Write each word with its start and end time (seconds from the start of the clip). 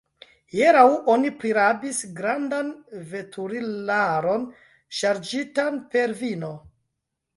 Hieraŭ 0.51 0.85
oni 1.15 1.31
prirabis 1.43 1.99
grandan 2.19 2.71
veturilaron, 3.11 4.49
ŝarĝitan 5.01 5.83
per 5.93 6.17
vino. 6.23 6.51